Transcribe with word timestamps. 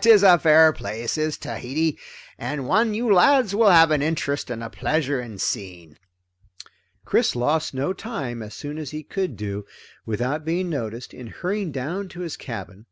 "'Tis 0.00 0.24
a 0.24 0.40
fair 0.40 0.72
place, 0.72 1.16
is 1.16 1.38
Tahiti, 1.38 1.96
and 2.36 2.66
one 2.66 2.94
you 2.94 3.14
lads 3.14 3.54
will 3.54 3.70
have 3.70 3.92
an 3.92 4.02
interest 4.02 4.50
and 4.50 4.60
a 4.60 4.68
pleasure 4.68 5.20
in 5.20 5.38
seeing." 5.38 5.96
Chris 7.04 7.36
lost 7.36 7.72
no 7.72 7.92
time, 7.92 8.42
as 8.42 8.54
soon 8.54 8.76
as 8.76 8.90
he 8.90 9.04
could 9.04 9.36
do 9.36 9.60
it 9.60 9.64
without 10.04 10.44
being 10.44 10.68
noticed, 10.68 11.14
in 11.14 11.28
hurrying 11.28 11.70
down 11.70 12.08
to 12.08 12.22
his 12.22 12.36
cabin. 12.36 12.86